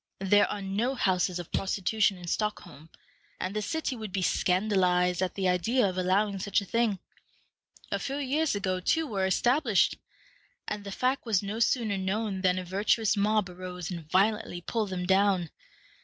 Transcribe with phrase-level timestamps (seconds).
[0.17, 2.89] There are no houses of prostitution in Stockholm,
[3.39, 6.97] and the city would be scandalized at the idea of allowing such a thing.
[7.91, 9.97] A few years ago two were established,
[10.67, 14.89] and the fact was no sooner known than a virtuous mob arose and violently pulled
[14.89, 15.51] them down.